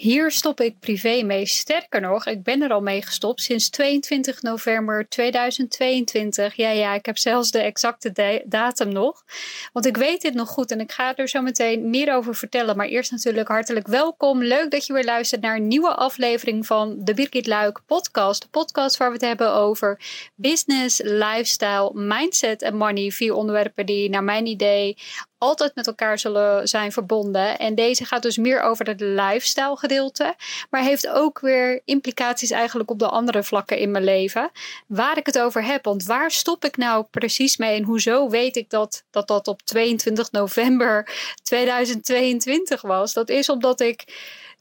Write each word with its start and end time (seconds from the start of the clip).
Hier 0.00 0.30
stop 0.30 0.60
ik 0.60 0.78
privé 0.78 1.22
mee. 1.22 1.46
Sterker 1.46 2.00
nog, 2.00 2.26
ik 2.26 2.42
ben 2.42 2.62
er 2.62 2.72
al 2.72 2.80
mee 2.80 3.02
gestopt 3.02 3.42
sinds 3.42 3.70
22 3.70 4.42
november 4.42 5.08
2022. 5.08 6.54
Ja, 6.54 6.70
ja, 6.70 6.94
ik 6.94 7.06
heb 7.06 7.18
zelfs 7.18 7.50
de 7.50 7.58
exacte 7.58 8.42
datum 8.46 8.92
nog. 8.92 9.24
Want 9.72 9.86
ik 9.86 9.96
weet 9.96 10.20
dit 10.20 10.34
nog 10.34 10.48
goed 10.48 10.70
en 10.70 10.80
ik 10.80 10.92
ga 10.92 11.16
er 11.16 11.28
zo 11.28 11.42
meteen 11.42 11.90
meer 11.90 12.14
over 12.14 12.34
vertellen. 12.34 12.76
Maar 12.76 12.86
eerst 12.86 13.10
natuurlijk 13.10 13.48
hartelijk 13.48 13.86
welkom. 13.86 14.42
Leuk 14.42 14.70
dat 14.70 14.86
je 14.86 14.92
weer 14.92 15.04
luistert 15.04 15.40
naar 15.40 15.56
een 15.56 15.68
nieuwe 15.68 15.94
aflevering 15.94 16.66
van 16.66 16.96
de 16.98 17.14
Birgit 17.14 17.46
Luik 17.46 17.80
podcast. 17.86 18.42
De 18.42 18.48
podcast 18.48 18.96
waar 18.96 19.08
we 19.08 19.14
het 19.14 19.24
hebben 19.24 19.54
over 19.54 20.00
business, 20.34 21.00
lifestyle, 21.02 21.90
mindset 21.94 22.62
en 22.62 22.76
money. 22.76 23.10
Vier 23.10 23.34
onderwerpen 23.34 23.86
die 23.86 24.10
naar 24.10 24.24
mijn 24.24 24.46
idee 24.46 24.96
altijd 25.40 25.74
met 25.74 25.86
elkaar 25.86 26.18
zullen 26.18 26.68
zijn 26.68 26.92
verbonden. 26.92 27.58
En 27.58 27.74
deze 27.74 28.04
gaat 28.04 28.22
dus 28.22 28.36
meer 28.36 28.62
over 28.62 28.86
het 28.86 29.00
lifestyle 29.00 29.76
gedeelte, 29.76 30.34
maar 30.70 30.82
heeft 30.82 31.08
ook 31.08 31.40
weer 31.40 31.80
implicaties 31.84 32.50
eigenlijk 32.50 32.90
op 32.90 32.98
de 32.98 33.08
andere 33.08 33.42
vlakken 33.42 33.78
in 33.78 33.90
mijn 33.90 34.04
leven. 34.04 34.50
Waar 34.86 35.18
ik 35.18 35.26
het 35.26 35.38
over 35.38 35.64
heb, 35.64 35.84
want 35.84 36.04
waar 36.04 36.30
stop 36.30 36.64
ik 36.64 36.76
nou 36.76 37.04
precies 37.10 37.56
mee 37.56 37.76
en 37.76 37.84
hoezo 37.84 38.28
weet 38.28 38.56
ik 38.56 38.70
dat 38.70 39.04
dat, 39.10 39.28
dat 39.28 39.48
op 39.48 39.62
22 39.62 40.30
november 40.30 41.10
2022 41.42 42.82
was? 42.82 43.12
Dat 43.12 43.28
is 43.28 43.48
omdat 43.48 43.80
ik 43.80 44.04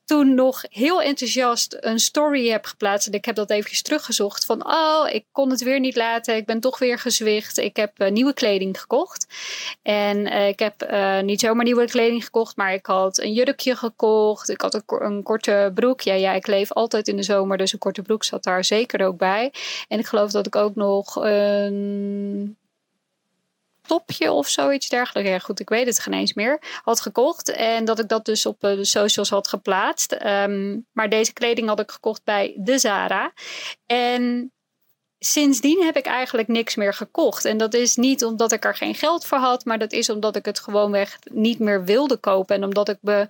toen 0.09 0.34
nog 0.34 0.63
heel 0.70 1.02
enthousiast 1.02 1.77
een 1.80 1.99
story 1.99 2.49
heb 2.49 2.66
geplaatst. 2.66 3.08
En 3.08 3.13
ik 3.13 3.26
heb 3.26 3.36
dat 3.36 3.49
eventjes 3.49 3.81
teruggezocht. 3.81 4.45
Van, 4.45 4.68
oh, 4.68 5.08
ik 5.12 5.26
kon 5.32 5.49
het 5.49 5.63
weer 5.63 5.80
niet 5.80 5.95
laten. 5.95 6.35
Ik 6.35 6.45
ben 6.45 6.59
toch 6.59 6.80
weer 6.80 6.99
gezwicht. 6.99 7.58
Ik 7.58 7.76
heb 7.76 8.02
uh, 8.02 8.09
nieuwe 8.09 8.34
kleding 8.34 8.80
gekocht. 8.80 9.27
En 9.82 10.18
uh, 10.18 10.48
ik 10.48 10.59
heb 10.59 10.91
uh, 10.91 11.20
niet 11.20 11.40
zomaar 11.40 11.63
nieuwe 11.63 11.85
kleding 11.85 12.23
gekocht. 12.23 12.55
Maar 12.55 12.73
ik 12.73 12.85
had 12.85 13.18
een 13.18 13.34
jurkje 13.34 13.76
gekocht. 13.76 14.49
Ik 14.49 14.62
had 14.62 14.73
een, 14.73 14.84
een, 14.88 15.23
korte 15.23 15.72
broek. 15.73 16.02
Ja, 16.02 16.13
ja, 16.13 16.34
ik 16.34 16.48
leef 16.48 16.71
altijd 16.71 17.07
in 17.07 17.16
de 17.16 17.23
zomer. 17.23 17.57
Dus 17.57 17.73
een 17.73 17.80
korte 17.80 18.02
broek 18.02 18.23
zat 18.23 18.44
daar 18.44 18.63
zeker 18.63 19.05
ook 19.05 19.18
bij. 19.18 19.54
En 19.87 19.99
ik 19.99 20.05
geloof 20.05 20.32
dat 20.32 20.46
ik 20.46 20.55
ook 20.55 20.76
nog 20.76 21.15
een 21.15 22.57
topje 23.90 24.32
of 24.32 24.48
zoiets 24.48 24.90
dergelijks. 24.90 25.29
Ja, 25.29 25.40
goed, 25.40 25.59
ik 25.59 25.70
weet 25.70 25.85
het 25.85 25.99
geen 25.99 26.13
eens 26.13 26.34
meer. 26.34 26.62
Had 26.84 27.01
gekocht. 27.01 27.49
En 27.49 27.85
dat 27.85 27.99
ik 27.99 28.07
dat 28.07 28.26
dus 28.26 28.46
op 28.46 28.63
eh, 28.63 28.76
de 28.76 28.85
socials 28.85 29.29
had 29.29 29.48
geplaatst. 29.48 30.18
Um, 30.26 30.87
maar 30.91 31.09
deze 31.09 31.34
kleding 31.34 31.68
had 31.68 31.79
ik 31.79 31.91
gekocht 31.91 32.23
bij 32.23 32.54
de 32.57 32.77
Zara. 32.77 33.34
En 33.85 34.51
sindsdien 35.20 35.84
heb 35.84 35.98
ik 35.98 36.05
eigenlijk 36.05 36.48
niks 36.48 36.76
meer 36.76 36.93
gekocht. 36.93 37.46
En 37.46 37.57
dat 37.57 37.73
is 37.73 37.96
niet 37.96 38.23
omdat 38.23 38.51
ik 38.51 38.65
er 38.65 38.76
geen 38.76 38.96
geld 38.96 39.26
voor 39.26 39.37
had, 39.37 39.65
maar 39.65 39.79
dat 39.79 39.91
is 39.91 40.09
omdat 40.09 40.35
ik 40.35 40.46
het 40.46 40.59
gewoonweg 40.59 41.20
niet 41.31 41.59
meer 41.59 41.84
wilde 41.84 42.18
kopen. 42.18 42.55
En 42.55 42.63
omdat 42.63 42.90
ik 42.90 42.98
me 43.01 43.27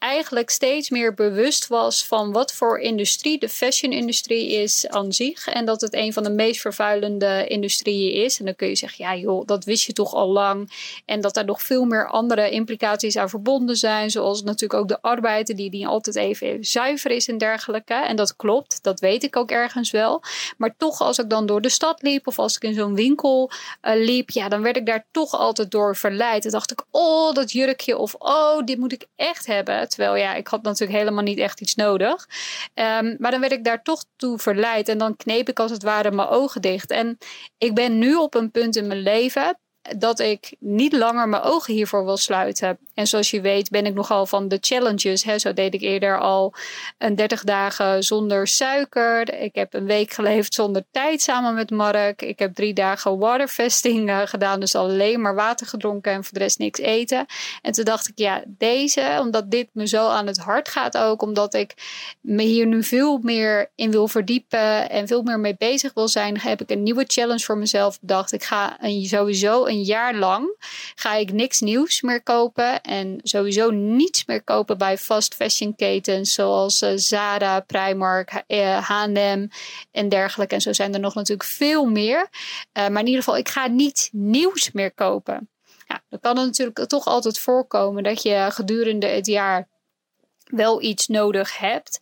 eigenlijk 0.00 0.50
steeds 0.50 0.90
meer 0.90 1.14
bewust 1.14 1.66
was 1.66 2.06
van 2.06 2.32
wat 2.32 2.52
voor 2.52 2.78
industrie 2.78 3.38
de 3.38 3.48
fashion-industrie 3.48 4.52
is 4.52 4.88
aan 4.88 5.12
zich. 5.12 5.46
En 5.46 5.64
dat 5.64 5.80
het 5.80 5.94
een 5.94 6.12
van 6.12 6.22
de 6.22 6.30
meest 6.30 6.60
vervuilende 6.60 7.46
industrieën 7.46 8.24
is. 8.24 8.38
En 8.38 8.44
dan 8.44 8.56
kun 8.56 8.68
je 8.68 8.76
zeggen, 8.76 9.04
ja 9.04 9.16
joh, 9.16 9.46
dat 9.46 9.64
wist 9.64 9.86
je 9.86 9.92
toch 9.92 10.14
al 10.14 10.28
lang. 10.28 10.70
En 11.04 11.20
dat 11.20 11.36
er 11.36 11.44
nog 11.44 11.62
veel 11.62 11.84
meer 11.84 12.08
andere 12.08 12.50
implicaties 12.50 13.16
aan 13.16 13.28
verbonden 13.28 13.76
zijn. 13.76 14.10
Zoals 14.10 14.42
natuurlijk 14.42 14.80
ook 14.80 14.88
de 14.88 15.02
arbeid, 15.02 15.56
die 15.56 15.70
niet 15.70 15.86
altijd 15.86 16.16
even 16.16 16.64
zuiver 16.64 17.10
is 17.10 17.28
en 17.28 17.38
dergelijke. 17.38 17.94
En 17.94 18.16
dat 18.16 18.36
klopt, 18.36 18.82
dat 18.82 19.00
weet 19.00 19.22
ik 19.22 19.36
ook 19.36 19.50
ergens 19.50 19.90
wel. 19.90 20.22
Maar 20.56 20.74
toch, 20.76 21.00
als 21.00 21.18
ik 21.18 21.30
dan 21.30 21.46
door 21.46 21.60
de 21.60 21.68
stad 21.68 22.02
liep 22.02 22.26
of 22.26 22.38
als 22.38 22.56
ik 22.56 22.62
in 22.62 22.74
zo'n 22.74 22.94
winkel 22.94 23.50
uh, 23.82 23.92
liep, 23.94 24.30
ja, 24.30 24.48
dan 24.48 24.62
werd 24.62 24.76
ik 24.76 24.86
daar 24.86 25.06
toch 25.10 25.34
altijd 25.34 25.70
door 25.70 25.96
verleid. 25.96 26.42
Dan 26.42 26.52
dacht 26.52 26.70
ik, 26.70 26.84
oh, 26.90 27.34
dat 27.34 27.52
jurkje 27.52 27.96
of 27.96 28.14
oh, 28.14 28.64
dit 28.64 28.78
moet 28.78 28.92
ik 28.92 29.06
echt 29.16 29.46
hebben. 29.46 29.88
Terwijl 29.90 30.16
ja, 30.16 30.34
ik 30.34 30.48
had 30.48 30.62
natuurlijk 30.62 30.98
helemaal 30.98 31.22
niet 31.22 31.38
echt 31.38 31.60
iets 31.60 31.74
nodig. 31.74 32.28
Um, 32.74 33.16
maar 33.18 33.30
dan 33.30 33.40
werd 33.40 33.52
ik 33.52 33.64
daar 33.64 33.82
toch 33.82 34.04
toe 34.16 34.38
verleid. 34.38 34.88
En 34.88 34.98
dan 34.98 35.16
kneep 35.16 35.48
ik 35.48 35.60
als 35.60 35.70
het 35.70 35.82
ware 35.82 36.10
mijn 36.10 36.28
ogen 36.28 36.62
dicht. 36.62 36.90
En 36.90 37.18
ik 37.58 37.74
ben 37.74 37.98
nu 37.98 38.14
op 38.14 38.34
een 38.34 38.50
punt 38.50 38.76
in 38.76 38.86
mijn 38.86 39.02
leven 39.02 39.58
dat 39.98 40.18
ik 40.18 40.56
niet 40.58 40.92
langer 40.92 41.28
mijn 41.28 41.42
ogen 41.42 41.74
hiervoor 41.74 42.04
wil 42.04 42.16
sluiten. 42.16 42.78
En 43.00 43.06
zoals 43.06 43.30
je 43.30 43.40
weet 43.40 43.70
ben 43.70 43.86
ik 43.86 43.94
nogal 43.94 44.26
van 44.26 44.48
de 44.48 44.58
challenges. 44.60 45.24
Hè. 45.24 45.38
Zo 45.38 45.52
deed 45.52 45.74
ik 45.74 45.80
eerder 45.80 46.18
al 46.18 46.54
een 46.98 47.14
30 47.14 47.44
dagen 47.44 48.02
zonder 48.02 48.46
suiker. 48.46 49.34
Ik 49.34 49.54
heb 49.54 49.74
een 49.74 49.86
week 49.86 50.12
geleefd 50.12 50.54
zonder 50.54 50.84
tijd 50.90 51.22
samen 51.22 51.54
met 51.54 51.70
Mark. 51.70 52.22
Ik 52.22 52.38
heb 52.38 52.54
drie 52.54 52.72
dagen 52.72 53.18
waterfasting 53.18 54.08
uh, 54.08 54.20
gedaan. 54.24 54.60
Dus 54.60 54.74
alleen 54.74 55.20
maar 55.20 55.34
water 55.34 55.66
gedronken 55.66 56.12
en 56.12 56.24
voor 56.24 56.32
de 56.32 56.38
rest 56.38 56.58
niks 56.58 56.78
eten. 56.78 57.26
En 57.62 57.72
toen 57.72 57.84
dacht 57.84 58.08
ik, 58.08 58.18
ja, 58.18 58.42
deze, 58.46 59.18
omdat 59.20 59.50
dit 59.50 59.68
me 59.72 59.86
zo 59.86 60.08
aan 60.08 60.26
het 60.26 60.38
hart 60.38 60.68
gaat 60.68 60.96
ook. 60.96 61.22
Omdat 61.22 61.54
ik 61.54 61.74
me 62.20 62.42
hier 62.42 62.66
nu 62.66 62.82
veel 62.82 63.18
meer 63.22 63.70
in 63.74 63.90
wil 63.90 64.08
verdiepen 64.08 64.90
en 64.90 65.06
veel 65.06 65.22
meer 65.22 65.40
mee 65.40 65.56
bezig 65.58 65.94
wil 65.94 66.08
zijn. 66.08 66.40
Heb 66.40 66.60
ik 66.60 66.70
een 66.70 66.82
nieuwe 66.82 67.04
challenge 67.06 67.44
voor 67.44 67.58
mezelf 67.58 68.00
bedacht. 68.00 68.32
Ik 68.32 68.44
ga 68.44 68.76
een, 68.80 69.04
sowieso 69.04 69.66
een 69.66 69.82
jaar 69.82 70.14
lang 70.14 70.56
ga 70.94 71.14
ik 71.14 71.32
niks 71.32 71.60
nieuws 71.60 72.00
meer 72.00 72.22
kopen. 72.22 72.82
En 72.90 73.20
sowieso 73.22 73.70
niets 73.70 74.24
meer 74.24 74.42
kopen 74.42 74.78
bij 74.78 74.98
fast 74.98 75.34
fashion 75.34 75.76
ketens 75.76 76.32
zoals 76.32 76.82
uh, 76.82 76.90
Zara, 76.94 77.60
Primark, 77.60 78.44
H&M 78.80 79.48
en 79.90 80.08
dergelijke. 80.08 80.54
En 80.54 80.60
zo 80.60 80.72
zijn 80.72 80.94
er 80.94 81.00
nog 81.00 81.14
natuurlijk 81.14 81.48
veel 81.48 81.84
meer. 81.84 82.18
Uh, 82.18 82.88
maar 82.88 83.00
in 83.00 83.06
ieder 83.06 83.22
geval, 83.22 83.36
ik 83.36 83.48
ga 83.48 83.66
niet 83.66 84.08
nieuws 84.12 84.72
meer 84.72 84.92
kopen. 84.92 85.48
Ja, 85.86 86.02
dan 86.08 86.20
kan 86.20 86.36
het 86.36 86.46
natuurlijk 86.46 86.88
toch 86.88 87.06
altijd 87.06 87.38
voorkomen 87.38 88.02
dat 88.02 88.22
je 88.22 88.48
gedurende 88.50 89.06
het 89.06 89.26
jaar 89.26 89.68
wel 90.44 90.82
iets 90.82 91.06
nodig 91.06 91.58
hebt. 91.58 91.98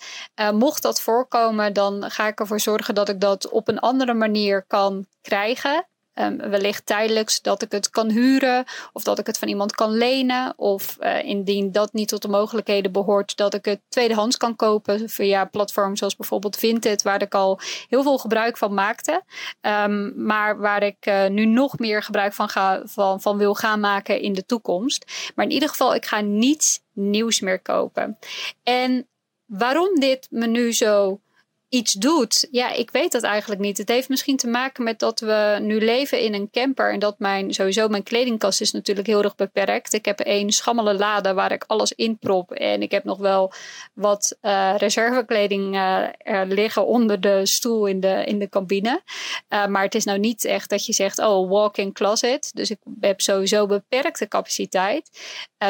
Mocht 0.53 0.83
dat 0.83 1.01
voorkomen, 1.01 1.73
dan 1.73 2.11
ga 2.11 2.27
ik 2.27 2.41
ervoor 2.41 2.61
zorgen 2.61 2.95
dat 2.95 3.09
ik 3.09 3.21
dat 3.21 3.49
op 3.49 3.69
een 3.69 3.79
andere 3.79 4.15
manier 4.15 4.65
kan 4.67 5.07
krijgen. 5.23 5.87
Um, 6.21 6.37
wellicht 6.37 6.87
tijdelijks 6.87 7.43
dat 7.43 7.63
ik 7.63 7.73
het 7.73 7.91
kan 7.91 8.11
huren 8.11 8.65
of 8.93 9.03
dat 9.03 9.19
ik 9.19 9.27
het 9.27 9.39
van 9.39 9.49
iemand 9.49 9.75
kan 9.75 9.91
lenen. 9.91 10.53
Of 10.57 10.97
uh, 11.01 11.25
indien 11.25 11.73
dat 11.73 11.93
niet 11.93 12.09
tot 12.09 12.23
de 12.23 12.29
mogelijkheden 12.29 12.93
behoort, 12.93 13.37
dat 13.37 13.55
ik 13.55 13.65
het 13.65 13.81
tweedehands 13.89 14.37
kan 14.37 14.57
kopen 14.57 15.09
via 15.09 15.45
platforms 15.45 15.99
zoals 15.99 16.17
bijvoorbeeld 16.17 16.57
Vinted, 16.57 17.03
waar 17.03 17.23
ik 17.23 17.35
al 17.35 17.61
heel 17.89 18.03
veel 18.03 18.19
gebruik 18.19 18.57
van 18.57 18.75
maakte. 18.75 19.23
Um, 19.61 20.25
maar 20.25 20.59
waar 20.59 20.83
ik 20.83 21.07
uh, 21.07 21.27
nu 21.27 21.45
nog 21.45 21.79
meer 21.79 22.03
gebruik 22.03 22.33
van, 22.33 22.49
ga, 22.49 22.83
van 23.19 23.37
wil 23.37 23.55
gaan 23.55 23.81
maken 23.81 24.21
in 24.21 24.33
de 24.33 24.47
toekomst. 24.47 25.33
Maar 25.35 25.45
in 25.45 25.53
ieder 25.53 25.69
geval, 25.69 25.95
ik 25.95 26.07
ga 26.07 26.21
niets 26.21 26.81
nieuws 26.93 27.41
meer 27.41 27.61
kopen. 27.61 28.19
En 28.63 29.07
waarom 29.47 30.01
dit 30.01 30.27
me 30.31 30.47
nu 30.47 30.73
zo 30.73 31.21
iets 31.69 31.93
doet. 31.93 32.49
Ja, 32.51 32.73
ik 32.73 32.91
weet 32.91 33.13
dat 33.13 33.23
eigenlijk 33.23 33.61
niet. 33.61 33.79
Het 33.79 33.89
heeft 33.89 34.09
misschien 34.09 34.37
te 34.37 34.47
maken 34.47 34.85
met 34.85 34.99
dat 34.99 35.21
we 35.21 35.59
nu 35.61 35.81
leven 35.81 36.21
in 36.21 36.35
een 36.35 36.51
camper 36.51 36.93
en 36.93 36.99
dat 36.99 37.19
mijn 37.19 37.55
sowieso 37.55 37.89
mijn 37.89 38.03
kledingkast 38.03 38.61
is 38.61 38.73
natuurlijk 38.73 39.07
heel 39.07 39.23
erg 39.23 39.35
beperkt. 39.35 39.93
Ik 39.93 40.05
heb 40.05 40.21
één 40.21 40.51
schammele 40.51 40.95
lade 40.95 41.33
waar 41.33 41.53
ik 41.53 41.65
alles 41.67 41.93
in 41.93 42.19
prop 42.19 42.53
en 42.53 42.83
ik 42.83 42.91
heb 42.91 43.05
nog 43.05 43.19
wel 43.19 43.53
wat 43.95 44.37
uh, 44.43 44.75
reservekleding 44.77 45.75
uh, 45.75 46.09
liggen 46.47 46.87
onder 46.87 47.21
de 47.21 47.47
stoel 47.47 47.87
in 47.87 48.01
de, 48.01 48.25
in 48.25 48.39
de 48.39 48.49
cabine. 48.49 49.03
Uh, 49.49 49.67
maar 49.67 49.83
het 49.83 49.95
is 49.95 50.05
nou 50.05 50.19
niet 50.19 50.45
echt 50.45 50.71
dat 50.71 50.87
je 50.87 50.93
zegt, 50.93 51.19
oh, 51.19 51.51
walk-in 51.51 51.93
closet. 51.93 52.51
Dus 52.55 52.71
ik 52.71 52.79
heb 53.01 53.21
sowieso 53.21 53.67
beperkte 53.67 54.29
capaciteit. 54.29 55.11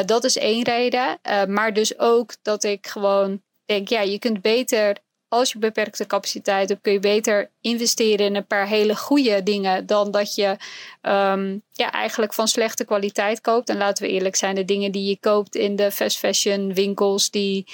dat 0.07 0.25
is 0.25 0.37
één 0.37 0.65
reden. 0.65 1.19
maar 1.49 1.73
dus 1.73 1.99
ook 1.99 2.35
dat 2.43 2.65
ik 2.65 2.87
gewoon 2.87 3.43
denk, 3.65 3.89
ja, 3.89 4.01
je 4.01 4.19
kunt 4.19 4.41
beter 4.41 4.97
als 5.29 5.53
je 5.53 5.59
beperkte 5.59 6.07
capaciteit 6.07 6.69
hebt, 6.69 6.81
kun 6.81 6.93
je 6.93 7.01
beter 7.01 7.51
investeren 7.61 8.27
in 8.27 8.35
een 8.35 8.47
paar 8.47 8.67
hele 8.67 8.97
goede 8.97 9.43
dingen 9.43 9.87
dan 9.87 10.11
dat 10.11 10.35
je 10.35 10.57
um, 11.03 11.63
ja, 11.73 11.93
eigenlijk 11.93 12.35
van 12.35 12.49
slechte 12.49 12.85
kwaliteit 12.85 13.41
koopt. 13.41 13.69
En 13.69 13.77
laten 13.77 14.05
we 14.05 14.13
eerlijk 14.13 14.37
zijn, 14.37 14.55
de 14.55 14.65
dingen 14.65 14.93
die 14.93 15.09
je 15.09 15.19
koopt 15.21 15.55
in 15.55 15.77
de 15.77 15.91
fast 15.91 16.19
fashion 16.19 16.75
winkels, 16.75 17.31
die 17.31 17.67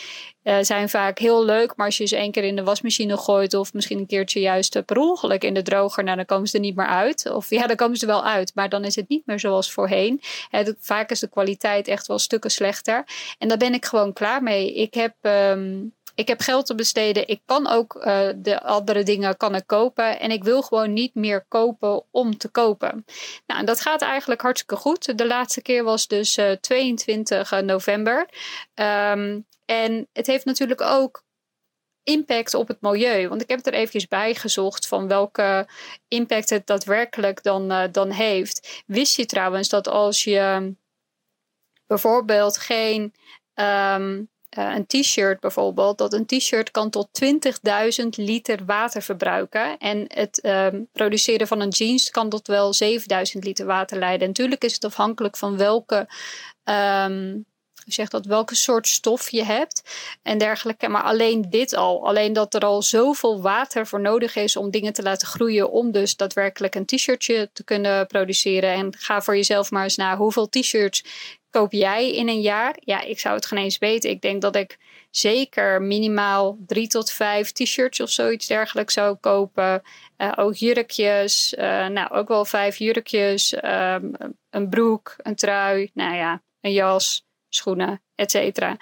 uh, 0.43 0.57
zijn 0.61 0.89
vaak 0.89 1.19
heel 1.19 1.45
leuk. 1.45 1.77
Maar 1.77 1.87
als 1.87 1.97
je 1.97 2.07
ze 2.07 2.17
één 2.17 2.33
keer 2.33 2.45
in 2.45 2.57
de 2.57 2.65
wasmachine 2.65 3.17
gooit 3.17 3.55
of 3.55 3.73
misschien 3.73 3.99
een 3.99 4.07
keertje 4.07 4.41
juist 4.41 4.85
per 4.85 4.97
ongeluk 4.97 5.45
in 5.45 5.55
de 5.55 5.63
droger, 5.63 6.05
nou, 6.05 6.17
dan 6.17 6.27
komen 6.27 6.49
ze 6.49 6.57
er 6.57 6.63
niet 6.63 6.77
meer 6.77 6.87
uit. 6.87 7.31
Of 7.31 7.51
ja, 7.51 7.67
dan 7.67 7.77
komen 7.77 7.97
ze 7.97 8.07
er 8.07 8.13
wel 8.13 8.25
uit, 8.25 8.53
maar 8.55 8.69
dan 8.69 8.85
is 8.85 8.97
het 8.97 9.09
niet 9.09 9.27
meer 9.27 9.41
zoals 9.41 9.73
voorheen. 9.73 10.21
Vaak 10.81 11.11
is 11.11 11.21
de 11.21 11.29
kwaliteit 11.29 11.89
echt 11.89 12.07
wel 12.07 12.19
stukken 12.19 12.51
slechter. 12.51 13.05
En 13.39 13.49
daar 13.49 13.59
ben 13.59 13.75
ik 13.75 13.85
gewoon 13.85 14.13
klaar 14.13 14.43
mee. 14.43 14.75
Ik 14.75 14.95
heb... 14.95 15.15
Um, 15.23 15.95
ik 16.15 16.29
heb 16.29 16.41
geld 16.41 16.67
te 16.67 16.75
besteden. 16.75 17.29
Ik 17.29 17.41
kan 17.45 17.69
ook 17.69 17.95
uh, 17.95 18.29
de 18.37 18.63
andere 18.63 19.03
dingen 19.03 19.37
kan 19.37 19.55
ik 19.55 19.67
kopen. 19.67 20.21
En 20.21 20.31
ik 20.31 20.45
wil 20.45 20.63
gewoon 20.63 20.93
niet 20.93 21.15
meer 21.15 21.45
kopen 21.49 22.05
om 22.11 22.39
te 22.39 22.49
kopen. 22.49 23.05
Nou, 23.47 23.61
en 23.61 23.67
dat 23.67 23.81
gaat 23.81 24.03
eigenlijk 24.03 24.41
hartstikke 24.41 24.77
goed. 24.77 25.19
De 25.19 25.27
laatste 25.27 25.63
keer 25.63 25.85
was 25.85 26.07
dus 26.07 26.39
uh, 26.39 26.51
22 26.51 27.63
november. 27.63 28.29
Um, 28.75 29.47
en 29.65 30.09
het 30.13 30.27
heeft 30.27 30.45
natuurlijk 30.45 30.81
ook 30.81 31.25
impact 32.03 32.55
op 32.55 32.69
het 32.69 32.81
milieu. 32.81 33.29
Want 33.29 33.43
ik 33.43 33.49
heb 33.49 33.67
er 33.67 33.75
eventjes 33.75 34.09
bij 34.09 34.35
gezocht 34.35 34.87
van 34.87 35.09
welke 35.09 35.69
impact 36.09 36.51
het 36.51 36.67
daadwerkelijk 36.67 37.43
dan, 37.43 37.89
dan 37.93 38.11
heeft. 38.11 38.83
Wist 38.87 39.17
je 39.17 39.27
trouwens 39.27 39.69
dat 39.69 39.89
als 39.89 40.25
je 40.25 40.75
bijvoorbeeld 41.87 42.59
geen 42.59 43.15
um, 43.55 44.29
uh, 44.59 44.75
een 44.75 44.87
t-shirt 44.87 45.41
bijvoorbeeld, 45.41 45.99
dat 45.99 46.13
een 46.13 46.27
t-shirt 46.27 46.71
kan 46.71 46.91
tot 46.91 47.09
20.000 47.25 48.09
liter 48.09 48.65
water 48.65 49.03
verbruiken. 49.03 49.79
En 49.79 50.05
het 50.09 50.45
um, 50.45 50.89
produceren 50.93 51.47
van 51.47 51.61
een 51.61 51.69
jeans 51.69 52.11
kan 52.11 52.29
tot 52.29 52.47
wel 52.47 52.73
7000 52.73 53.45
liter 53.45 53.67
water 53.67 53.99
leiden. 53.99 54.29
natuurlijk 54.29 54.65
is 54.65 54.75
het 54.75 54.85
afhankelijk 54.85 55.37
van 55.37 55.57
welke. 55.57 56.09
Um, 56.65 57.47
dat 58.09 58.27
welke 58.27 58.55
soort 58.55 58.89
stof 58.89 59.31
je 59.31 59.45
hebt 59.45 59.83
en 60.23 60.39
dergelijke. 60.39 60.89
Maar 60.89 61.03
alleen 61.03 61.51
dit 61.51 61.75
al, 61.75 62.07
alleen 62.07 62.33
dat 62.33 62.55
er 62.55 62.61
al 62.61 62.83
zoveel 62.83 63.43
water 63.43 63.87
voor 63.87 64.01
nodig 64.01 64.37
is 64.37 64.57
om 64.57 64.71
dingen 64.71 64.93
te 64.93 65.03
laten 65.03 65.29
groeien, 65.29 65.71
om 65.71 65.91
dus 65.93 66.17
daadwerkelijk 66.17 66.75
een 66.75 66.87
t-shirtje 66.87 67.51
te 67.53 67.65
kunnen 67.65 68.07
produceren. 68.07 68.73
En 68.73 68.95
ga 68.99 69.23
voor 69.23 69.37
jezelf 69.37 69.71
maar 69.71 69.83
eens 69.83 69.97
na 69.97 70.17
hoeveel 70.17 70.49
t-shirts 70.49 71.05
koop 71.55 71.73
jij 71.73 72.15
in 72.15 72.29
een 72.29 72.41
jaar? 72.41 72.77
Ja, 72.79 73.01
ik 73.01 73.21
zou 73.21 73.35
het 73.35 73.47
geen 73.47 73.59
eens 73.59 73.79
weten. 73.79 74.11
Ik 74.11 74.21
denk 74.21 74.43
dat 74.43 74.57
ik 74.57 74.79
zeker 75.11 75.83
minimaal 75.83 76.59
drie 76.67 76.87
tot 76.87 77.11
vijf 77.11 77.53
t-shirts 77.53 78.01
of 78.01 78.11
zoiets 78.11 78.47
dergelijks 78.47 78.95
zou 78.95 79.17
kopen. 79.17 79.83
Uh, 80.19 80.33
ook 80.37 80.55
jurkjes, 80.55 81.55
uh, 81.59 81.87
nou 81.87 82.11
ook 82.11 82.29
wel 82.29 82.45
vijf 82.45 82.77
jurkjes, 82.77 83.55
um, 83.65 84.13
een 84.51 84.69
broek, 84.69 85.15
een 85.17 85.35
trui, 85.35 85.91
nou 85.95 86.15
ja, 86.15 86.43
een 86.61 86.73
jas, 86.73 87.27
schoenen, 87.49 88.03
et 88.15 88.31
cetera. 88.31 88.77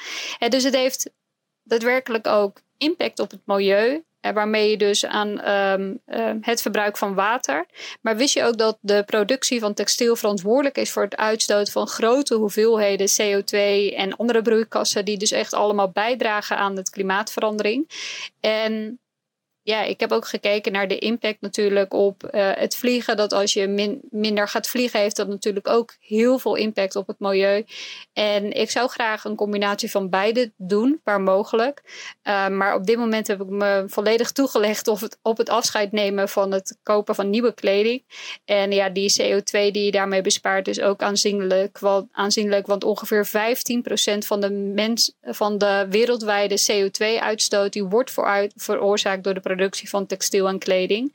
dus 0.48 0.64
het 0.64 0.74
heeft 0.74 1.10
daadwerkelijk 1.62 2.26
ook 2.26 2.60
impact 2.78 3.18
op 3.18 3.30
het 3.30 3.40
milieu. 3.44 4.04
Waarmee 4.34 4.70
je 4.70 4.76
dus 4.76 5.06
aan 5.06 5.48
um, 5.48 6.00
het 6.40 6.62
verbruik 6.62 6.96
van 6.96 7.14
water. 7.14 7.66
Maar 8.00 8.16
wist 8.16 8.34
je 8.34 8.44
ook 8.44 8.56
dat 8.58 8.78
de 8.80 9.02
productie 9.06 9.60
van 9.60 9.74
textiel 9.74 10.16
verantwoordelijk 10.16 10.76
is 10.76 10.90
voor 10.90 11.02
het 11.02 11.16
uitstoot 11.16 11.70
van 11.70 11.86
grote 11.86 12.34
hoeveelheden 12.34 13.08
CO2 13.08 13.58
en 13.96 14.16
andere 14.16 14.42
broeikassen, 14.42 15.04
die 15.04 15.18
dus 15.18 15.30
echt 15.30 15.52
allemaal 15.52 15.90
bijdragen 15.90 16.56
aan 16.56 16.74
de 16.74 16.82
klimaatverandering. 16.82 17.90
En 18.40 19.00
ja, 19.64 19.82
ik 19.82 20.00
heb 20.00 20.12
ook 20.12 20.26
gekeken 20.26 20.72
naar 20.72 20.88
de 20.88 20.98
impact 20.98 21.40
natuurlijk 21.40 21.94
op 21.94 22.22
uh, 22.24 22.50
het 22.54 22.76
vliegen. 22.76 23.16
Dat 23.16 23.32
als 23.32 23.52
je 23.52 23.68
min, 23.68 24.00
minder 24.10 24.48
gaat 24.48 24.68
vliegen, 24.68 25.00
heeft 25.00 25.16
dat 25.16 25.28
natuurlijk 25.28 25.68
ook 25.68 25.94
heel 26.00 26.38
veel 26.38 26.54
impact 26.54 26.96
op 26.96 27.06
het 27.06 27.18
milieu. 27.18 27.64
En 28.12 28.52
ik 28.52 28.70
zou 28.70 28.88
graag 28.88 29.24
een 29.24 29.34
combinatie 29.34 29.90
van 29.90 30.08
beide 30.08 30.52
doen, 30.56 31.00
waar 31.04 31.20
mogelijk. 31.20 31.82
Uh, 32.24 32.48
maar 32.48 32.74
op 32.74 32.86
dit 32.86 32.96
moment 32.96 33.26
heb 33.26 33.40
ik 33.40 33.48
me 33.48 33.84
volledig 33.86 34.32
toegelegd 34.32 34.88
op 35.22 35.36
het, 35.36 35.48
afscheid 35.48 35.92
nemen 35.92 36.28
van 36.28 36.52
het 36.52 36.78
kopen 36.82 37.14
van 37.14 37.30
nieuwe 37.30 37.54
kleding. 37.54 38.02
En 38.44 38.72
ja, 38.72 38.88
die 38.88 39.12
CO2 39.22 39.50
die 39.50 39.84
je 39.84 39.90
daarmee 39.90 40.22
bespaart 40.22 40.68
is 40.68 40.80
ook 40.80 41.02
aanzienlijk. 41.02 41.78
Want, 41.78 42.08
aanzienlijk, 42.12 42.66
want 42.66 42.84
ongeveer 42.84 43.26
15% 43.26 43.30
van 44.18 44.40
de, 44.40 44.50
mens, 44.50 45.14
van 45.22 45.58
de 45.58 45.86
wereldwijde 45.90 46.62
CO2-uitstoot 46.72 47.72
die 47.72 47.84
wordt 47.84 48.14
veroorzaakt 48.56 49.24
door 49.24 49.34
de 49.34 49.40
productie 49.54 49.88
van 49.88 50.06
textiel 50.06 50.48
en 50.48 50.58
kleding. 50.58 51.12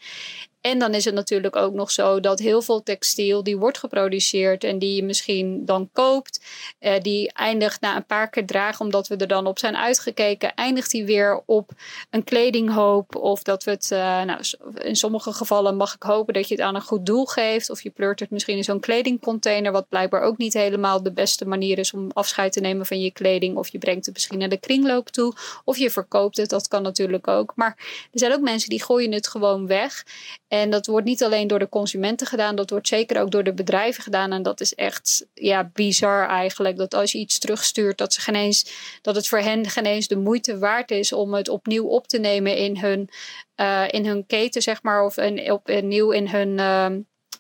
En 0.62 0.80
dan 0.80 0.94
is 0.94 1.06
het 1.06 1.14
natuurlijk 1.14 1.56
ook 1.56 1.74
nog 1.74 1.92
zo 1.92 2.20
dat 2.20 2.40
heel 2.40 2.62
veel 2.62 2.84
textiel 2.84 3.44
die 3.44 3.58
wordt 3.58 3.78
geproduceerd 3.78 4.64
en 4.64 4.80
die 4.80 4.96
je 4.96 5.04
misschien 5.04 5.66
dan 5.66 5.90
koopt, 5.94 6.46
eh, 6.80 7.02
die 7.02 7.34
eindigt 7.34 7.82
na 7.82 7.96
een 7.96 8.06
paar 8.06 8.30
keer 8.30 8.46
dragen 8.46 8.86
omdat 8.86 9.08
we 9.08 9.16
er 9.16 9.28
dan 9.28 9.48
op 9.48 9.60
zijn 9.60 9.78
uitgekeken, 9.78 10.54
eindigt 10.54 10.92
die 10.92 11.06
weer 11.06 11.42
op 11.46 11.72
een 12.10 12.24
kledinghoop 12.24 13.16
of 13.16 13.44
dat 13.44 13.64
we 13.64 13.72
het, 13.72 13.90
uh, 13.92 14.00
nou, 14.24 14.42
in 14.78 14.96
sommige 14.96 15.34
gevallen 15.34 15.76
mag 15.76 15.96
ik 15.96 16.04
hopen 16.04 16.34
dat 16.34 16.48
je 16.48 16.56
het 16.56 16.64
aan 16.64 16.76
een 16.76 16.82
goed 16.82 17.06
doel 17.06 17.26
geeft 17.26 17.70
of 17.70 17.82
je 17.82 17.90
pleurt 17.90 18.20
het 18.20 18.30
misschien 18.30 18.58
in 18.58 18.64
zo'n 18.64 18.80
kledingcontainer, 18.80 19.72
wat 19.72 19.90
blijkbaar 19.90 20.22
ook 20.22 20.38
niet 20.38 20.54
helemaal 20.54 21.04
de 21.04 21.12
beste 21.12 21.48
manier 21.48 21.78
is 21.78 21.94
om 21.94 22.12
afscheid 22.14 22.54
te 22.54 22.60
nemen 22.60 22.86
van 22.86 23.02
je 23.02 23.12
kleding 23.12 23.58
of 23.58 23.70
je 23.70 23.78
brengt 23.78 24.06
het 24.06 24.14
misschien 24.14 24.40
naar 24.40 24.50
de 24.50 24.60
kringloop 24.60 25.10
toe 25.10 25.34
of 25.64 25.78
je 25.78 25.90
verkoopt 25.90 26.38
het, 26.38 26.50
dat 26.50 26.68
kan 26.68 26.82
natuurlijk 26.82 27.28
ook. 27.28 27.52
Maar 27.56 27.76
er 28.12 28.20
zijn 28.20 28.34
ook 28.34 28.42
mensen 28.42 28.70
die 28.70 28.84
gooien 28.84 29.12
het 29.12 29.28
gewoon 29.28 29.68
weg. 29.68 30.04
En 30.48 30.70
dat 30.70 30.86
wordt 30.86 31.06
niet 31.06 31.24
alleen 31.24 31.48
door 31.48 31.60
de 31.60 31.70
consumenten 31.70 32.28
gedaan, 32.28 32.56
dat 32.56 32.70
wordt 32.70 32.88
zeker 32.88 33.22
ook 33.22 33.32
door 33.32 33.44
de 33.44 33.54
bedrijven 33.54 34.04
gedaan. 34.04 34.32
En 34.32 34.44
dat 34.44 34.62
is 34.62 34.76
echt 34.76 35.28
ja, 35.34 35.70
bizar 35.74 36.28
eigenlijk. 36.28 36.78
Dat 36.78 36.94
als 36.94 37.12
je 37.12 37.18
iets 37.18 37.40
terugstuurt, 37.40 37.98
dat, 37.98 38.14
ze 38.14 38.22
geen 38.22 38.36
eens, 38.36 38.72
dat 39.02 39.16
het 39.16 39.28
voor 39.28 39.40
hen 39.40 39.70
geen 39.70 39.86
eens 39.86 40.08
de 40.08 40.18
moeite 40.18 40.58
waard 40.58 40.92
is 40.92 41.14
om 41.14 41.34
het 41.34 41.50
opnieuw 41.50 41.86
op 41.86 42.08
te 42.08 42.18
nemen 42.18 42.58
in 42.58 42.78
hun, 42.78 43.10
uh, 43.56 43.84
in 43.88 44.06
hun 44.06 44.26
keten, 44.26 44.62
zeg 44.62 44.84
maar. 44.84 45.06
Of 45.06 45.18
in, 45.18 45.52
opnieuw 45.52 46.12
in 46.12 46.28
hun. 46.28 46.58
Uh, 46.58 46.92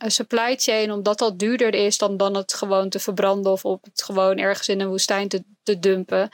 supply 0.06 0.56
chain, 0.57 0.92
omdat 0.92 1.18
dat 1.18 1.39
duurder 1.39 1.74
is 1.74 1.98
dan, 1.98 2.18
dan 2.18 2.36
het 2.36 2.53
gewoon 2.53 2.89
te 2.89 3.00
verbranden 3.00 3.51
of 3.51 3.65
op 3.65 3.83
het 3.83 4.03
gewoon 4.03 4.38
ergens 4.38 4.68
in 4.68 4.80
een 4.80 4.88
woestijn 4.88 5.27
te, 5.27 5.44
te 5.67 5.79
dumpen. 5.79 6.29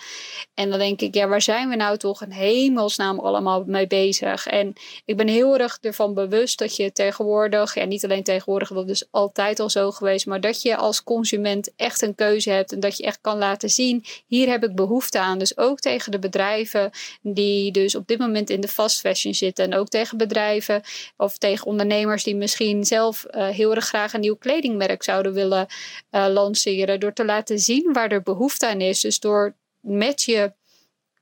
En 0.54 0.70
dan 0.70 0.80
denk 0.80 1.02
ik, 1.02 1.16
ja, 1.16 1.28
waar 1.28 1.42
zijn 1.42 1.70
we 1.70 1.76
nou 1.76 1.98
toch 1.98 2.24
in 2.24 2.32
hemelsnaam 2.32 3.20
allemaal 3.20 3.64
mee 3.66 3.88
bezig? 3.88 4.48
En 4.48 4.74
ik 5.06 5.18
ben 5.18 5.28
heel 5.28 5.58
erg 5.58 5.78
ervan 5.82 6.14
bewust 6.14 6.60
dat 6.60 6.76
je 6.76 6.92
tegenwoordig, 6.92 7.76
ja, 7.76 7.86
niet 7.86 8.04
alleen 8.04 8.24
tegenwoordig, 8.24 8.70
dat 8.70 8.90
is 8.90 9.08
altijd 9.12 9.60
al 9.60 9.70
zo 9.70 9.92
geweest, 9.92 10.26
maar 10.26 10.42
dat 10.42 10.62
je 10.62 10.76
als 10.76 11.04
consument 11.04 11.72
echt 11.76 12.02
een 12.02 12.16
keuze 12.16 12.50
hebt 12.50 12.72
en 12.72 12.80
dat 12.80 12.98
je 12.98 13.04
echt 13.04 13.20
kan 13.22 13.38
laten 13.38 13.70
zien, 13.70 14.06
hier 14.28 14.50
heb 14.50 14.64
ik 14.64 14.76
behoefte 14.76 15.20
aan. 15.20 15.40
Dus 15.40 15.58
ook 15.58 15.80
tegen 15.80 16.12
de 16.12 16.20
bedrijven 16.20 16.92
die 17.22 17.72
dus 17.72 17.96
op 17.96 18.08
dit 18.08 18.20
moment 18.20 18.50
in 18.50 18.62
de 18.62 18.68
fast 18.68 19.00
fashion 19.00 19.34
zitten 19.34 19.66
en 19.66 19.78
ook 19.78 19.88
tegen 19.88 20.18
bedrijven 20.18 20.82
of 21.18 21.38
tegen 21.38 21.66
ondernemers 21.66 22.24
die 22.24 22.36
misschien 22.36 22.86
zelf 22.86 23.26
uh, 23.32 23.48
heel 23.48 23.76
erg 23.76 23.86
graag 23.86 24.14
een 24.14 24.20
nieuw 24.20 24.36
kledingmerk 24.36 25.04
zouden 25.04 25.34
willen 25.34 25.68
uh, 26.12 26.26
lanceren, 26.30 27.00
door 27.00 27.14
te 27.14 27.26
laten 27.26 27.60
zien 27.60 27.94
waar 27.94 28.12
er 28.12 28.22
behoefte 28.22 28.68
aan 28.68 28.82
is. 28.82 29.02
Dus 29.02 29.20
door 29.24 29.56
met 29.80 30.22
je 30.22 30.54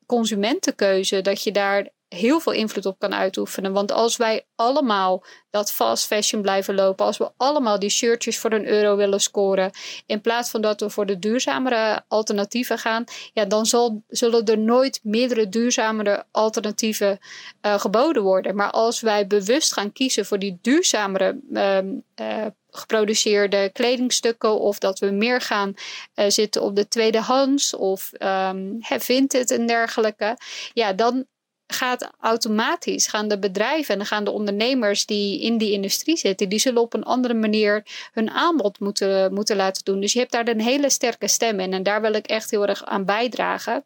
consumentenkeuze 0.06 1.22
dat 1.22 1.44
je 1.44 1.52
daar 1.52 1.90
heel 2.16 2.40
veel 2.40 2.54
invloed 2.54 2.86
op 2.86 3.00
kan 3.00 3.14
uitoefenen. 3.14 3.74
Want 3.74 3.92
als 3.92 4.18
wij 4.18 4.46
allemaal 4.56 5.24
dat 5.50 5.72
fast 5.72 6.06
fashion 6.06 6.42
blijven 6.42 6.76
lopen, 6.76 7.06
als 7.06 7.18
we 7.18 7.32
allemaal 7.38 7.80
die 7.80 7.90
shirtjes 7.90 8.40
voor 8.40 8.52
een 8.52 8.68
euro 8.68 8.96
willen 8.96 9.20
scoren, 9.20 9.72
in 10.06 10.22
plaats 10.22 10.50
van 10.50 10.62
dat 10.62 10.80
we 10.80 10.90
voor 10.90 11.06
de 11.06 11.20
duurzamere 11.20 12.04
alternatieven 12.08 12.78
gaan, 12.78 13.04
ja, 13.34 13.46
dan 13.46 13.66
zullen 14.08 14.46
er 14.46 14.58
nooit 14.58 15.00
meerdere 15.04 15.50
duurzamere 15.50 16.26
alternatieven 16.32 17.20
uh, 17.62 17.80
geboden 17.80 18.24
worden. 18.24 18.56
Maar 18.56 18.72
als 18.72 19.02
wij 19.02 19.28
bewust 19.28 19.74
gaan 19.74 19.92
kiezen 19.92 20.26
voor 20.26 20.40
die 20.40 20.60
duurzamere 20.62 21.40
uh, 21.52 22.46
geproduceerde 22.72 23.70
kledingstukken 23.74 24.60
of 24.60 24.80
dat 24.80 25.00
we 25.00 25.10
meer 25.10 25.42
gaan 25.42 25.74
uh, 26.16 26.26
zitten 26.28 26.62
op 26.62 26.76
de 26.76 26.88
tweedehands 26.88 27.76
of 27.76 28.12
um, 28.20 28.78
vintage 28.82 29.54
en 29.54 29.68
dergelijke, 29.68 30.38
ja, 30.74 30.94
dan 30.94 31.26
gaat 31.74 32.10
automatisch, 32.20 33.08
gaan 33.08 33.28
de 33.28 33.40
bedrijven 33.40 34.00
en 34.00 34.06
gaan 34.06 34.24
de 34.24 34.32
ondernemers 34.32 35.06
die 35.06 35.42
in 35.42 35.58
die 35.58 35.72
industrie 35.72 36.18
zitten, 36.18 36.50
die 36.50 36.60
zullen 36.60 36.82
op 36.82 36.94
een 36.94 37.04
andere 37.04 37.34
manier 37.34 37.86
hun 38.12 38.30
aanbod 38.30 38.80
moeten, 38.80 39.34
moeten 39.34 39.56
laten 39.56 39.84
doen. 39.84 40.00
Dus 40.00 40.14
je 40.14 40.20
hebt 40.20 40.32
daar 40.32 40.48
een 40.48 40.62
hele 40.62 40.90
sterke 40.90 41.28
stem 41.28 41.60
in 41.60 41.74
en 41.74 41.84
daar 41.84 42.02
wil 42.02 42.14
ik 42.14 42.28
echt 42.28 42.52
heel 42.52 42.68
erg 42.68 42.86
aan 42.86 43.06
bijdragen. 43.06 43.86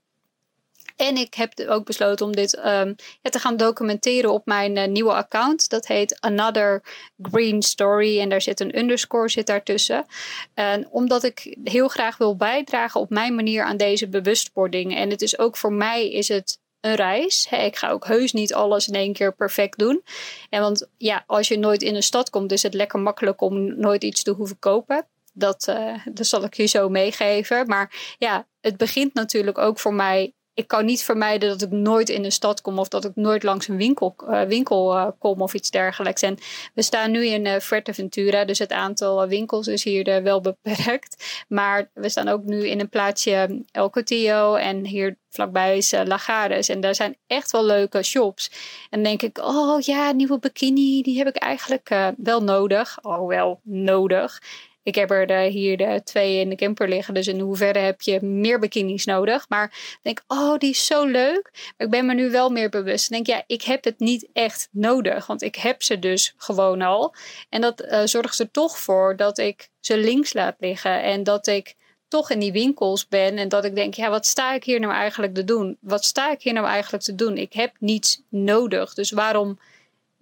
En 0.96 1.18
ik 1.18 1.34
heb 1.34 1.60
ook 1.68 1.86
besloten 1.86 2.26
om 2.26 2.36
dit 2.36 2.58
um, 2.58 2.96
ja, 3.22 3.30
te 3.30 3.40
gaan 3.40 3.58
documenteren 3.58 4.32
op 4.32 4.46
mijn 4.46 4.78
uh, 4.78 4.86
nieuwe 4.86 5.14
account. 5.14 5.70
Dat 5.70 5.88
heet 5.88 6.20
Another 6.20 6.84
Green 7.22 7.62
Story. 7.62 8.20
En 8.20 8.30
daar 8.30 8.42
zit 8.42 8.60
een 8.60 8.78
underscore 8.78 9.30
zit 9.30 9.48
daartussen. 9.48 10.06
En 10.54 10.88
omdat 10.90 11.24
ik 11.24 11.58
heel 11.64 11.88
graag 11.88 12.18
wil 12.18 12.36
bijdragen 12.36 13.00
op 13.00 13.10
mijn 13.10 13.36
manier 13.36 13.64
aan 13.64 13.78
deze 13.78 14.08
bewustwording. 14.08 14.96
En 14.96 15.10
het 15.10 15.22
is 15.22 15.40
ook 15.40 15.58
voor 15.58 15.74
mij 15.74 16.12
is 16.12 16.28
het 16.28 16.60
een 16.86 16.96
reis. 16.96 17.48
ik 17.52 17.76
ga 17.76 17.90
ook 17.90 18.06
heus 18.08 18.34
niet 18.34 18.54
alles 18.54 18.88
in 18.88 18.94
één 18.94 19.14
keer 19.14 19.36
perfect 19.36 19.78
doen. 19.78 20.04
En 20.50 20.62
want 20.62 20.88
ja, 20.98 21.24
als 21.28 21.48
je 21.48 21.58
nooit 21.58 21.82
in 21.82 21.96
een 21.96 22.04
stad 22.04 22.30
komt, 22.30 22.52
is 22.52 22.64
het 22.64 22.74
lekker 22.74 23.00
makkelijk 23.00 23.42
om 23.42 23.80
nooit 23.80 24.04
iets 24.04 24.24
te 24.24 24.32
hoeven 24.32 24.60
kopen. 24.60 25.08
Dat, 25.34 25.68
uh, 25.70 26.06
dat 26.06 26.26
zal 26.26 26.44
ik 26.44 26.54
je 26.54 26.66
zo 26.66 26.90
meegeven. 26.90 27.68
Maar 27.68 28.16
ja, 28.18 28.48
het 28.62 28.78
begint 28.78 29.14
natuurlijk 29.14 29.58
ook 29.58 29.80
voor 29.80 29.94
mij 29.94 30.34
ik 30.56 30.68
kan 30.68 30.86
niet 30.86 31.04
vermijden 31.04 31.50
dat 31.50 31.62
ik 31.62 31.72
nooit 31.72 32.10
in 32.10 32.24
een 32.24 32.32
stad 32.32 32.62
kom 32.62 32.80
of 32.80 32.88
dat 32.88 33.06
ik 33.06 33.12
nooit 33.16 33.44
langs 33.44 33.68
een 33.68 33.78
winkel, 33.78 34.16
uh, 34.30 34.42
winkel 34.42 34.96
uh, 34.96 35.08
kom 35.20 35.42
of 35.42 35.54
iets 35.54 35.70
dergelijks. 35.70 36.22
En 36.22 36.38
we 36.74 36.82
staan 36.82 37.12
nu 37.12 37.26
in 37.26 37.46
uh, 37.46 37.60
Fuerteventura, 37.60 38.46
dus 38.46 38.60
het 38.60 38.72
aantal 38.72 39.28
winkels 39.28 39.68
is 39.68 39.84
hier 39.84 40.24
wel 40.24 40.42
beperkt. 40.42 41.44
Maar 41.48 41.90
we 41.94 42.10
staan 42.10 42.28
ook 42.28 42.44
nu 42.44 42.68
in 42.68 42.80
een 42.80 42.90
plaatsje 42.90 43.64
El 43.72 43.90
Cotillo 43.90 44.56
en 44.56 44.86
hier 44.86 45.18
vlakbij 45.30 45.78
is 45.78 45.92
Lagares. 45.92 46.70
En 46.70 46.82
daar 46.82 46.96
zijn 46.96 47.18
echt 47.28 47.52
wel 47.52 47.66
leuke 47.66 48.04
shops. 48.04 48.52
En 48.90 49.04
denk 49.04 49.22
ik, 49.22 49.38
oh 49.38 49.82
ja, 49.82 50.12
nieuwe 50.12 50.40
bikini, 50.40 51.02
die 51.02 51.18
heb 51.18 51.28
ik 51.28 51.36
eigenlijk 51.36 52.14
wel 52.18 52.44
nodig. 52.44 52.98
Oh, 53.02 53.28
wel 53.28 53.60
nodig. 53.64 54.42
Ik 54.86 54.96
heb 54.96 55.12
er 55.12 55.28
de, 55.28 55.48
hier 55.50 55.78
de 55.78 56.02
twee 56.04 56.40
in 56.40 56.50
de 56.50 56.56
camper 56.56 56.90
liggen. 56.90 57.14
Dus 57.14 57.28
in 57.28 57.40
hoeverre 57.40 57.80
heb 57.80 58.02
je 58.02 58.22
meer 58.22 58.60
bikinis 58.60 59.06
nodig? 59.06 59.46
Maar 59.50 59.66
ik 59.66 60.00
denk, 60.02 60.24
oh, 60.28 60.58
die 60.58 60.70
is 60.70 60.86
zo 60.86 61.06
leuk. 61.06 61.50
Maar 61.54 61.88
ik 61.88 61.90
ben 61.90 62.06
me 62.06 62.14
nu 62.14 62.32
wel 62.32 62.50
meer 62.50 62.70
bewust. 62.70 63.06
Ik 63.06 63.12
denk, 63.12 63.28
ja, 63.28 63.44
ik 63.48 63.62
heb 63.62 63.84
het 63.84 64.00
niet 64.00 64.28
echt 64.34 64.68
nodig. 64.72 65.28
Want 65.28 65.42
ik 65.42 65.56
heb 65.56 65.84
ze 65.84 66.00
dus 66.00 66.34
gewoon 66.38 66.82
al. 66.82 67.16
En 67.50 67.62
dat 67.62 67.82
uh, 67.82 68.02
zorgt 68.04 68.40
er 68.40 68.52
toch 68.52 68.80
voor 68.80 69.16
dat 69.16 69.38
ik 69.38 69.70
ze 69.80 69.98
links 69.98 70.34
laat 70.34 70.56
liggen. 70.60 71.04
En 71.04 71.24
dat 71.24 71.48
ik 71.48 71.76
toch 72.08 72.30
in 72.30 72.40
die 72.40 72.52
winkels 72.52 73.08
ben 73.08 73.38
en 73.38 73.50
dat 73.50 73.66
ik 73.66 73.76
denk, 73.76 73.94
ja, 73.94 74.10
wat 74.10 74.26
sta 74.26 74.54
ik 74.54 74.64
hier 74.64 74.80
nou 74.80 74.94
eigenlijk 74.94 75.34
te 75.34 75.44
doen? 75.44 75.78
Wat 75.82 76.06
sta 76.06 76.32
ik 76.32 76.42
hier 76.42 76.54
nou 76.54 76.68
eigenlijk 76.68 77.04
te 77.04 77.16
doen? 77.16 77.38
Ik 77.38 77.54
heb 77.54 77.72
niets 77.80 78.22
nodig, 78.30 78.94
dus 78.94 79.12
waarom 79.12 79.60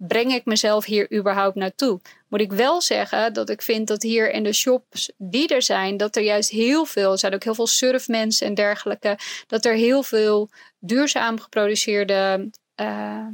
breng 0.08 0.32
ik 0.32 0.44
mezelf 0.44 0.84
hier 0.84 1.12
überhaupt 1.12 1.54
naartoe? 1.54 2.00
Moet 2.28 2.40
ik 2.40 2.52
wel 2.52 2.80
zeggen 2.80 3.32
dat 3.32 3.50
ik 3.50 3.62
vind 3.62 3.88
dat 3.88 4.02
hier 4.02 4.30
in 4.30 4.42
de 4.42 4.52
shops 4.52 5.12
die 5.16 5.48
er 5.48 5.62
zijn, 5.62 5.96
dat 5.96 6.16
er 6.16 6.22
juist 6.22 6.50
heel 6.50 6.84
veel, 6.84 7.12
er 7.12 7.18
zijn 7.18 7.34
ook 7.34 7.44
heel 7.44 7.54
veel 7.54 7.66
surfmensen 7.66 8.46
en 8.46 8.54
dergelijke, 8.54 9.18
dat 9.46 9.64
er 9.64 9.74
heel 9.74 10.02
veel 10.02 10.48
duurzaam 10.78 11.40
geproduceerde 11.40 12.50
uh, 12.80 13.26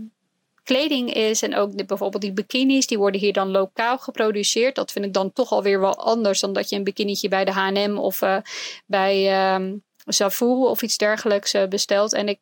kleding 0.62 1.14
is. 1.14 1.42
En 1.42 1.56
ook 1.56 1.86
bijvoorbeeld 1.86 2.22
die 2.22 2.32
bikinis, 2.32 2.86
die 2.86 2.98
worden 2.98 3.20
hier 3.20 3.32
dan 3.32 3.50
lokaal 3.50 3.98
geproduceerd. 3.98 4.74
Dat 4.74 4.92
vind 4.92 5.04
ik 5.04 5.12
dan 5.12 5.32
toch 5.32 5.50
alweer 5.50 5.80
wel 5.80 5.96
anders 5.96 6.40
dan 6.40 6.52
dat 6.52 6.68
je 6.68 6.76
een 6.76 6.84
bikinietje 6.84 7.28
bij 7.28 7.44
de 7.44 7.52
H&M 7.52 7.96
of 7.98 8.22
uh, 8.22 8.36
bij 8.86 9.54
um, 9.54 9.82
of 10.36 10.82
iets 10.82 10.96
dergelijks 10.96 11.54
uh, 11.54 11.66
bestelt. 11.68 12.12
En 12.12 12.28
ik, 12.28 12.38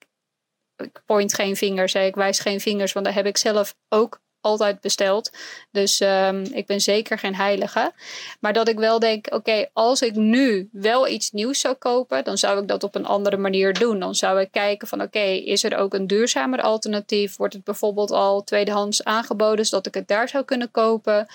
ik 0.83 1.03
point 1.07 1.35
geen 1.35 1.57
vingers, 1.57 1.95
ik 1.95 2.15
wijs 2.15 2.41
geen 2.41 2.61
vingers, 2.61 2.93
want 2.93 3.05
daar 3.05 3.15
heb 3.15 3.27
ik 3.27 3.37
zelf 3.37 3.75
ook 3.89 4.21
altijd 4.41 4.81
besteld. 4.81 5.31
Dus 5.71 6.01
um, 6.01 6.43
ik 6.43 6.67
ben 6.67 6.81
zeker 6.81 7.19
geen 7.19 7.35
heilige. 7.35 7.93
Maar 8.41 8.53
dat 8.53 8.69
ik 8.69 8.79
wel 8.79 8.99
denk, 8.99 9.35
oké, 9.35 9.69
als 9.73 10.03
ik 10.03 10.15
nu 10.15 10.69
wel 10.73 11.09
iets 11.09 11.31
nieuws 11.31 11.61
zou 11.61 11.75
kopen, 11.75 12.25
dan 12.25 12.39
zou 12.39 12.61
ik 12.61 12.69
dat 12.69 12.83
op 12.83 12.95
een 12.95 13.07
andere 13.07 13.37
manier 13.37 13.73
doen. 13.73 13.99
Dan 13.99 14.15
zou 14.15 14.41
ik 14.41 14.51
kijken 14.51 14.89
van, 14.89 15.03
oké, 15.03 15.19
is 15.25 15.65
er 15.65 15.77
ook 15.77 15.95
een 15.95 16.07
duurzamer 16.07 16.61
alternatief? 16.61 17.37
Wordt 17.37 17.55
het 17.55 17.65
bijvoorbeeld 17.65 18.11
al 18.11 18.45
tweedehands 18.45 19.05
aangeboden, 19.05 19.67
zodat 19.67 19.87
ik 19.87 19.95
het 19.95 20.09
daar 20.09 20.29
zou 20.29 20.45
kunnen 20.45 20.71
kopen? 20.71 21.27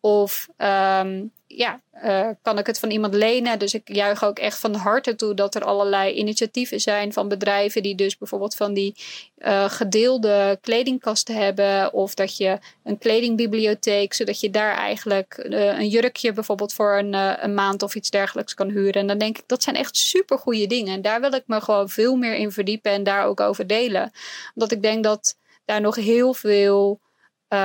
Of 0.00 0.48
um, 0.56 1.32
ja, 1.46 1.80
uh, 2.04 2.28
kan 2.42 2.58
ik 2.58 2.66
het 2.66 2.78
van 2.78 2.90
iemand 2.90 3.14
lenen? 3.14 3.58
Dus 3.58 3.74
ik 3.74 3.94
juich 3.94 4.24
ook 4.24 4.38
echt 4.38 4.58
van 4.58 4.74
harte 4.74 5.14
toe 5.14 5.34
dat 5.34 5.54
er 5.54 5.64
allerlei 5.64 6.12
initiatieven 6.12 6.80
zijn 6.80 7.12
van 7.12 7.28
bedrijven 7.28 7.82
die 7.82 7.94
dus 7.94 8.18
bijvoorbeeld 8.18 8.54
van 8.54 8.74
die 8.74 8.94
uh, 9.38 9.70
gedeelde 9.70 10.58
kledingkasten 10.60 11.34
hebben. 11.34 11.92
Of 11.92 12.14
dat 12.14 12.36
je 12.36 12.58
een 12.84 12.98
kledingbibliotheek, 12.98 14.14
zodat 14.14 14.40
je 14.40 14.50
daar 14.50 14.74
eigenlijk 14.74 15.46
uh, 15.48 15.78
een 15.78 15.88
jurkje 15.88 16.32
bijvoorbeeld 16.32 16.72
voor 16.72 16.98
een, 16.98 17.12
een 17.44 17.54
maand 17.54 17.82
of 17.82 17.94
iets 17.94 18.10
dergelijks 18.10 18.54
kan 18.54 18.68
huren. 18.68 19.00
En 19.00 19.06
dan 19.06 19.18
denk 19.18 19.38
ik, 19.38 19.44
dat 19.46 19.62
zijn 19.62 19.76
echt 19.76 19.96
super 19.96 20.38
goede 20.38 20.66
dingen. 20.66 20.94
En 20.94 21.02
daar 21.02 21.20
wil 21.20 21.32
ik 21.32 21.44
me 21.46 21.60
gewoon 21.60 21.88
veel 21.88 22.16
meer 22.16 22.34
in 22.34 22.52
verdiepen 22.52 22.92
en 22.92 23.04
daar 23.04 23.24
ook 23.24 23.40
over 23.40 23.66
delen. 23.66 24.12
Omdat 24.54 24.72
ik 24.72 24.82
denk 24.82 25.04
dat 25.04 25.36
daar 25.64 25.80
nog 25.80 25.96
heel 25.96 26.34
veel 26.34 27.00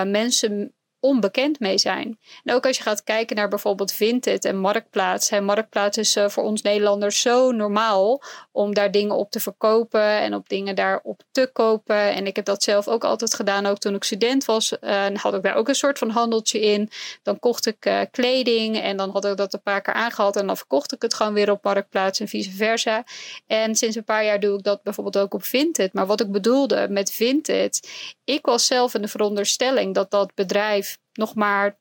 mensen 0.05 0.73
onbekend 1.05 1.59
mee 1.59 1.77
zijn. 1.77 2.19
En 2.43 2.55
ook 2.55 2.65
als 2.65 2.77
je 2.77 2.83
gaat 2.83 3.03
kijken 3.03 3.35
naar 3.35 3.47
bijvoorbeeld 3.47 3.91
Vinted 3.91 4.45
en 4.45 4.57
Marktplaats. 4.57 5.29
Hè, 5.29 5.41
Marktplaats 5.41 5.97
is 5.97 6.15
uh, 6.15 6.29
voor 6.29 6.43
ons 6.43 6.61
Nederlanders 6.61 7.21
zo 7.21 7.51
normaal 7.51 8.21
om 8.51 8.73
daar 8.73 8.91
dingen 8.91 9.15
op 9.15 9.31
te 9.31 9.39
verkopen 9.39 10.19
en 10.19 10.33
op 10.33 10.49
dingen 10.49 10.75
daarop 10.75 11.21
te 11.31 11.49
kopen. 11.53 12.13
En 12.13 12.27
ik 12.27 12.35
heb 12.35 12.45
dat 12.45 12.63
zelf 12.63 12.87
ook 12.87 13.03
altijd 13.03 13.33
gedaan, 13.33 13.65
ook 13.65 13.77
toen 13.77 13.95
ik 13.95 14.03
student 14.03 14.45
was. 14.45 14.73
Uh, 14.81 15.05
had 15.13 15.33
ik 15.33 15.43
daar 15.43 15.55
ook 15.55 15.67
een 15.67 15.75
soort 15.75 15.97
van 15.97 16.09
handeltje 16.09 16.59
in. 16.59 16.89
Dan 17.23 17.39
kocht 17.39 17.65
ik 17.65 17.85
uh, 17.85 18.01
kleding 18.11 18.81
en 18.81 18.97
dan 18.97 19.09
had 19.09 19.25
ik 19.25 19.37
dat 19.37 19.53
een 19.53 19.61
paar 19.61 19.81
keer 19.81 19.93
aangehad 19.93 20.35
en 20.35 20.47
dan 20.47 20.57
verkocht 20.57 20.93
ik 20.93 21.01
het 21.01 21.13
gewoon 21.13 21.33
weer 21.33 21.51
op 21.51 21.63
Marktplaats 21.63 22.19
en 22.19 22.27
vice 22.27 22.51
versa. 22.51 23.03
En 23.47 23.75
sinds 23.75 23.95
een 23.95 24.03
paar 24.03 24.25
jaar 24.25 24.39
doe 24.39 24.57
ik 24.57 24.63
dat 24.63 24.83
bijvoorbeeld 24.83 25.17
ook 25.17 25.33
op 25.33 25.43
Vinted. 25.43 25.93
Maar 25.93 26.05
wat 26.05 26.21
ik 26.21 26.31
bedoelde 26.31 26.87
met 26.89 27.11
Vinted, 27.11 27.89
ik 28.23 28.45
was 28.45 28.65
zelf 28.65 28.93
in 28.93 29.01
de 29.01 29.07
veronderstelling 29.07 29.93
dat 29.93 30.11
dat 30.11 30.33
bedrijf 30.35 30.94
nog 31.13 31.35
maar 31.35 31.77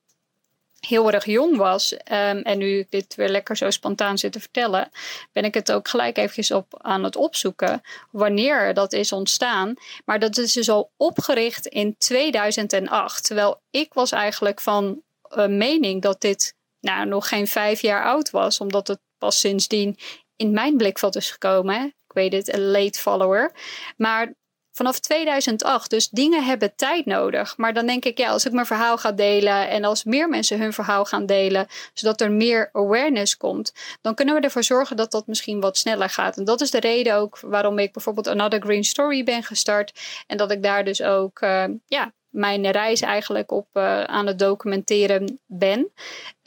heel 0.87 1.13
erg 1.13 1.25
jong 1.25 1.57
was. 1.57 1.93
Um, 1.93 1.99
en 2.43 2.59
nu 2.59 2.79
ik 2.79 2.91
dit 2.91 3.15
weer 3.15 3.29
lekker 3.29 3.57
zo 3.57 3.71
spontaan 3.71 4.19
zit 4.19 4.33
te 4.33 4.41
vertellen, 4.41 4.91
ben 5.33 5.45
ik 5.45 5.55
het 5.55 5.73
ook 5.73 5.89
gelijk 5.89 6.19
eventjes 6.19 6.51
op 6.51 6.67
aan 6.83 7.05
het 7.05 7.17
opzoeken 7.17 7.81
wanneer 8.11 8.75
dat 8.75 8.93
is 8.93 9.13
ontstaan. 9.13 9.75
Maar 10.05 10.19
dat 10.19 10.39
is 10.39 10.53
dus 10.53 10.69
al 10.69 10.91
opgericht 10.97 11.67
in 11.67 11.97
2008. 11.99 13.25
Terwijl 13.25 13.63
ik 13.71 13.95
was 13.95 14.13
eigenlijk 14.13 14.61
van 14.61 15.03
uh, 15.37 15.47
mening 15.47 16.03
dat 16.03 16.21
dit 16.21 16.55
nou, 16.81 17.07
nog 17.07 17.29
geen 17.29 17.47
vijf 17.47 17.81
jaar 17.81 18.05
oud 18.05 18.31
was, 18.31 18.61
omdat 18.61 18.89
het 18.89 19.01
pas 19.19 19.41
sindsdien 19.41 19.99
in 20.37 20.51
mijn 20.51 20.77
blikveld 20.77 21.17
is 21.17 21.31
gekomen. 21.31 21.87
Ik 21.87 22.13
weet 22.15 22.33
het, 22.33 22.53
een 22.53 22.71
late 22.71 22.99
follower. 22.99 23.53
Maar 23.97 24.35
vanaf 24.75 24.99
2008. 24.99 25.91
Dus 25.91 26.09
dingen 26.09 26.45
hebben 26.45 26.77
tijd 26.77 27.07
nodig. 27.07 27.57
Maar 27.57 27.75
dan 27.75 27.87
denk 27.87 28.05
ik, 28.05 28.19
ja, 28.19 28.29
als 28.29 28.45
ik 28.45 28.53
mijn 28.53 28.67
verhaal 28.67 28.99
ga 28.99 29.13
delen 29.13 29.69
en 29.69 29.85
als 29.85 30.05
meer 30.05 30.29
mensen 30.29 30.61
hun 30.61 30.73
verhaal 30.73 31.05
gaan 31.05 31.27
delen, 31.27 31.67
zodat 31.93 32.21
er 32.21 32.33
meer 32.33 32.69
awareness 32.73 33.37
komt, 33.37 33.73
dan 34.01 34.15
kunnen 34.15 34.35
we 34.35 34.41
ervoor 34.41 34.65
zorgen 34.65 34.97
dat 34.97 35.11
dat 35.11 35.27
misschien 35.27 35.61
wat 35.61 35.77
sneller 35.77 36.09
gaat. 36.09 36.37
En 36.37 36.45
dat 36.45 36.61
is 36.61 36.71
de 36.71 36.81
reden 36.81 37.17
ook 37.17 37.39
waarom 37.41 37.79
ik 37.79 37.93
bijvoorbeeld 37.93 38.27
Another 38.27 38.61
Green 38.61 38.85
Story 38.85 39.25
ben 39.25 39.43
gestart. 39.43 39.93
En 40.27 40.37
dat 40.37 40.51
ik 40.51 40.63
daar 40.63 40.85
dus 40.85 41.03
ook, 41.03 41.41
uh, 41.41 41.65
ja, 41.87 42.13
mijn 42.29 42.71
reis 42.71 43.01
eigenlijk 43.01 43.53
op 43.53 43.67
uh, 43.73 44.03
aan 44.03 44.27
het 44.27 44.39
documenteren 44.39 45.41
ben. 45.47 45.93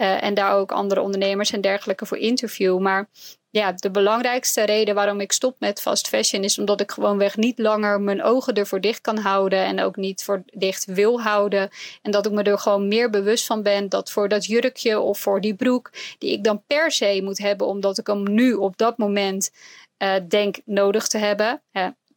Uh, 0.01 0.23
en 0.23 0.33
daar 0.33 0.53
ook 0.53 0.71
andere 0.71 1.01
ondernemers 1.01 1.51
en 1.51 1.61
dergelijke 1.61 2.05
voor 2.05 2.17
interview. 2.17 2.79
Maar 2.79 3.09
ja, 3.57 3.71
de 3.71 3.91
belangrijkste 3.91 4.63
reden 4.65 4.95
waarom 4.95 5.19
ik 5.19 5.31
stop 5.31 5.55
met 5.59 5.81
fast 5.81 6.07
fashion 6.07 6.43
is 6.43 6.59
omdat 6.59 6.81
ik 6.81 6.91
gewoonweg 6.91 7.37
niet 7.37 7.59
langer 7.59 8.01
mijn 8.01 8.23
ogen 8.23 8.53
ervoor 8.53 8.81
dicht 8.81 9.01
kan 9.01 9.17
houden 9.17 9.63
en 9.65 9.81
ook 9.81 9.95
niet 9.95 10.23
voor 10.23 10.43
dicht 10.45 10.85
wil 10.85 11.21
houden. 11.21 11.69
En 12.01 12.11
dat 12.11 12.25
ik 12.25 12.31
me 12.31 12.43
er 12.43 12.59
gewoon 12.59 12.87
meer 12.87 13.09
bewust 13.09 13.45
van 13.45 13.63
ben 13.63 13.89
dat 13.89 14.11
voor 14.11 14.29
dat 14.29 14.45
jurkje 14.45 14.99
of 14.99 15.19
voor 15.19 15.41
die 15.41 15.55
broek, 15.55 15.91
die 16.17 16.31
ik 16.31 16.43
dan 16.43 16.63
per 16.67 16.91
se 16.91 17.21
moet 17.23 17.37
hebben 17.37 17.67
omdat 17.67 17.97
ik 17.97 18.07
hem 18.07 18.33
nu 18.33 18.53
op 18.53 18.77
dat 18.77 18.97
moment 18.97 19.51
uh, 19.97 20.13
denk 20.27 20.57
nodig 20.65 21.07
te 21.07 21.17
hebben 21.17 21.61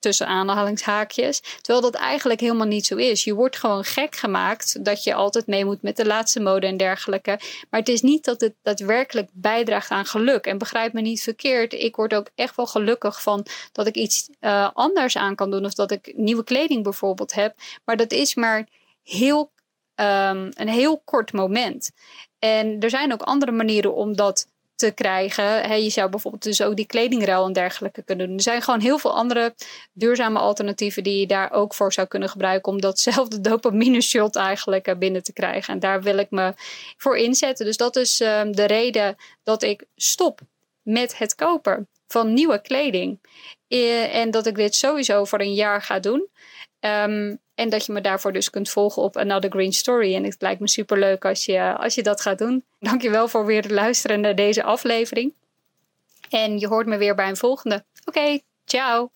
tussen 0.00 0.26
aanhalingshaakjes. 0.26 1.40
Terwijl 1.60 1.90
dat 1.90 1.94
eigenlijk 1.94 2.40
helemaal 2.40 2.66
niet 2.66 2.86
zo 2.86 2.96
is. 2.96 3.24
Je 3.24 3.34
wordt 3.34 3.56
gewoon 3.56 3.84
gek 3.84 4.16
gemaakt 4.16 4.84
dat 4.84 5.04
je 5.04 5.14
altijd 5.14 5.46
mee 5.46 5.64
moet 5.64 5.82
met 5.82 5.96
de 5.96 6.06
laatste 6.06 6.40
mode 6.40 6.66
en 6.66 6.76
dergelijke. 6.76 7.38
Maar 7.70 7.80
het 7.80 7.88
is 7.88 8.00
niet 8.02 8.24
dat 8.24 8.40
het 8.40 8.54
daadwerkelijk 8.62 9.28
bijdraagt 9.32 9.90
aan 9.90 10.06
geluk. 10.06 10.46
En 10.46 10.58
begrijp 10.58 10.92
me 10.92 11.00
niet 11.00 11.22
verkeerd, 11.22 11.72
ik 11.72 11.96
word 11.96 12.14
ook 12.14 12.30
echt 12.34 12.56
wel 12.56 12.66
gelukkig 12.66 13.22
van 13.22 13.46
dat 13.72 13.86
ik 13.86 13.94
iets 13.94 14.28
uh, 14.40 14.68
anders 14.72 15.16
aan 15.16 15.34
kan 15.34 15.50
doen. 15.50 15.64
Of 15.64 15.74
dat 15.74 15.90
ik 15.90 16.12
nieuwe 16.16 16.44
kleding 16.44 16.82
bijvoorbeeld 16.82 17.34
heb. 17.34 17.54
Maar 17.84 17.96
dat 17.96 18.12
is 18.12 18.34
maar 18.34 18.68
heel, 19.02 19.50
um, 19.94 20.50
een 20.54 20.68
heel 20.68 21.02
kort 21.04 21.32
moment. 21.32 21.90
En 22.38 22.80
er 22.80 22.90
zijn 22.90 23.12
ook 23.12 23.22
andere 23.22 23.52
manieren 23.52 23.94
om 23.94 24.16
dat 24.16 24.46
te 24.80 24.90
krijgen. 24.90 25.82
je 25.82 25.90
zou 25.90 26.10
bijvoorbeeld 26.10 26.42
dus 26.42 26.62
ook 26.62 26.76
die 26.76 26.86
kledingruil 26.86 27.46
en 27.46 27.52
dergelijke 27.52 28.02
kunnen 28.02 28.26
doen. 28.26 28.36
Er 28.36 28.42
zijn 28.42 28.62
gewoon 28.62 28.80
heel 28.80 28.98
veel 28.98 29.14
andere 29.14 29.54
duurzame 29.92 30.38
alternatieven 30.38 31.02
die 31.02 31.20
je 31.20 31.26
daar 31.26 31.52
ook 31.52 31.74
voor 31.74 31.92
zou 31.92 32.06
kunnen 32.06 32.28
gebruiken 32.28 32.72
om 32.72 32.80
datzelfde 32.80 33.40
dopamine 33.50 34.00
shot 34.00 34.36
eigenlijk 34.36 34.86
eh, 34.86 34.96
binnen 34.96 35.22
te 35.22 35.32
krijgen. 35.32 35.74
En 35.74 35.80
daar 35.80 36.02
wil 36.02 36.18
ik 36.18 36.30
me 36.30 36.52
voor 36.96 37.16
inzetten. 37.16 37.66
Dus 37.66 37.76
dat 37.76 37.96
is 37.96 38.20
um, 38.20 38.56
de 38.56 38.64
reden 38.64 39.16
dat 39.42 39.62
ik 39.62 39.84
stop 39.96 40.40
met 40.82 41.18
het 41.18 41.34
kopen 41.34 41.88
van 42.06 42.32
nieuwe 42.32 42.60
kleding. 42.60 43.20
Uh, 43.68 44.14
en 44.14 44.30
dat 44.30 44.46
ik 44.46 44.54
dit 44.54 44.74
sowieso 44.74 45.24
voor 45.24 45.40
een 45.40 45.54
jaar 45.54 45.82
ga 45.82 45.98
doen. 45.98 46.28
Um, 46.80 47.40
en 47.60 47.68
dat 47.68 47.86
je 47.86 47.92
me 47.92 48.00
daarvoor 48.00 48.32
dus 48.32 48.50
kunt 48.50 48.70
volgen 48.70 49.02
op 49.02 49.16
Another 49.16 49.50
Green 49.50 49.72
Story. 49.72 50.14
En 50.14 50.24
het 50.24 50.36
lijkt 50.38 50.60
me 50.60 50.68
super 50.68 50.98
leuk 50.98 51.24
als 51.24 51.44
je, 51.44 51.76
als 51.76 51.94
je 51.94 52.02
dat 52.02 52.20
gaat 52.20 52.38
doen. 52.38 52.64
Dankjewel 52.78 53.28
voor 53.28 53.46
weer 53.46 53.62
het 53.62 53.70
luisteren 53.70 54.20
naar 54.20 54.34
deze 54.34 54.62
aflevering. 54.62 55.34
En 56.30 56.58
je 56.58 56.68
hoort 56.68 56.86
me 56.86 56.96
weer 56.96 57.14
bij 57.14 57.28
een 57.28 57.36
volgende. 57.36 57.84
Oké, 58.04 58.40
ciao. 58.64 59.10